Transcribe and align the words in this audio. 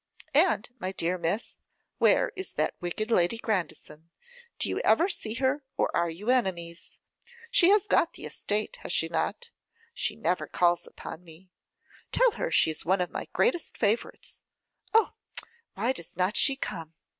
And, 0.33 0.67
my 0.79 0.91
dear 0.91 1.19
miss, 1.19 1.59
where 1.99 2.31
is 2.35 2.53
that 2.53 2.73
wicked 2.79 3.11
Lady 3.11 3.37
Grandison? 3.37 4.09
Do 4.57 4.67
you 4.67 4.79
ever 4.79 5.07
see 5.07 5.35
her, 5.35 5.63
or 5.77 5.95
are 5.95 6.09
you 6.09 6.31
enemies? 6.31 6.99
She 7.51 7.69
has 7.69 7.85
got 7.85 8.13
the 8.13 8.25
estate, 8.25 8.77
has 8.77 8.99
not 9.11 9.51
she? 9.93 10.15
She 10.15 10.15
never 10.15 10.47
calls 10.47 10.87
upon 10.87 11.23
me. 11.23 11.51
Tell 12.11 12.31
her 12.31 12.49
she 12.49 12.71
is 12.71 12.83
one 12.83 12.99
of 12.99 13.11
my 13.11 13.27
greatest 13.31 13.77
favourites. 13.77 14.41
Oh! 14.91 15.11
why 15.75 15.91
does 15.91 16.17
not 16.17 16.35
she 16.35 16.55
come? 16.55 16.95